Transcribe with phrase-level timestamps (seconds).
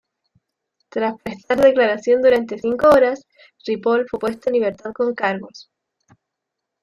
[0.89, 3.27] Tras prestar declaración durante cinco horas,
[3.67, 5.69] Ripoll fue puesto en libertad con cargos.